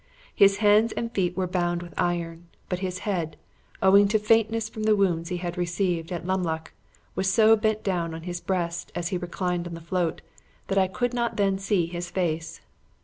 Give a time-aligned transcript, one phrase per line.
[0.33, 3.37] His hands and feet were bound with iron; but his head,
[3.83, 6.73] owing to faintness from the wounds he had received at Lumloch,
[7.13, 10.21] was so bent down on his breast as he reclined on the float,
[10.69, 12.61] that I could not then see his face.